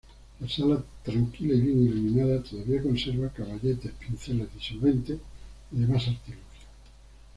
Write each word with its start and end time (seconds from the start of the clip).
La 0.39 0.49
sala, 0.49 0.83
tranquila 1.05 1.53
y 1.53 1.61
bien 1.61 1.83
iluminada, 1.83 2.41
todavía 2.41 2.81
conserva 2.81 3.29
caballetes, 3.29 3.91
pinceles, 3.99 4.49
disolventes 4.51 5.19
y 5.71 5.77
demás 5.79 6.07
artilugios. 6.07 6.47